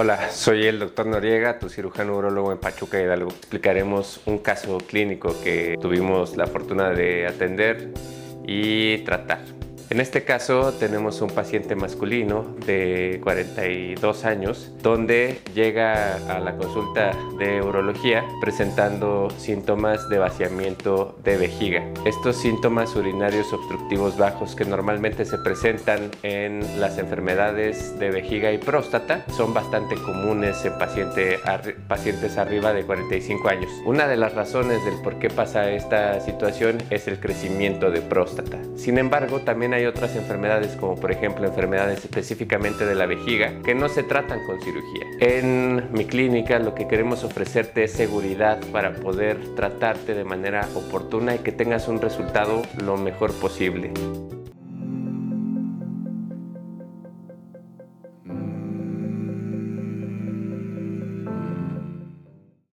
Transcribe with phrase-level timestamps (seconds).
[0.00, 3.30] Hola, soy el doctor Noriega, tu cirujano urologo en Pachuca Hidalgo.
[3.30, 7.92] Explicaremos un caso clínico que tuvimos la fortuna de atender
[8.46, 9.40] y tratar.
[9.90, 17.16] En este caso tenemos un paciente masculino de 42 años donde llega a la consulta
[17.38, 21.90] de urología presentando síntomas de vaciamiento de vejiga.
[22.04, 28.58] Estos síntomas urinarios obstructivos bajos que normalmente se presentan en las enfermedades de vejiga y
[28.58, 33.70] próstata son bastante comunes en pacientes arriba de 45 años.
[33.86, 38.58] Una de las razones del por qué pasa esta situación es el crecimiento de próstata.
[38.76, 43.62] Sin embargo, también hay hay otras enfermedades como por ejemplo enfermedades específicamente de la vejiga
[43.64, 45.06] que no se tratan con cirugía.
[45.20, 51.34] En mi clínica lo que queremos ofrecerte es seguridad para poder tratarte de manera oportuna
[51.34, 53.92] y que tengas un resultado lo mejor posible.